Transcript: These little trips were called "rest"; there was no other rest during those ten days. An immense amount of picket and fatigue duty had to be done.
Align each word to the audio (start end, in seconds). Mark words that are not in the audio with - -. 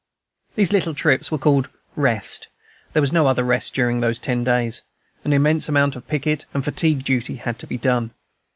These 0.55 0.73
little 0.73 0.95
trips 0.95 1.29
were 1.29 1.37
called 1.37 1.69
"rest"; 1.95 2.47
there 2.93 3.01
was 3.03 3.13
no 3.13 3.27
other 3.27 3.43
rest 3.43 3.75
during 3.75 3.99
those 3.99 4.17
ten 4.17 4.43
days. 4.43 4.81
An 5.23 5.31
immense 5.31 5.69
amount 5.69 5.95
of 5.95 6.07
picket 6.07 6.45
and 6.55 6.65
fatigue 6.65 7.03
duty 7.05 7.35
had 7.35 7.59
to 7.59 7.67
be 7.67 7.77
done. 7.77 8.09